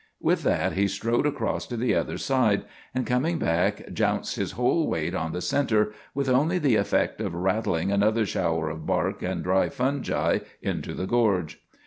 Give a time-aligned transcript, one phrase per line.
[0.19, 2.63] With that he strode across to the other side,
[2.95, 7.35] and coming back jounced his whole weight on the center, with only the effect of
[7.35, 11.59] rattling another shower of bark and dry fungi into the gorge.